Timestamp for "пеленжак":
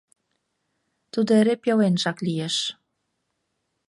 1.63-2.17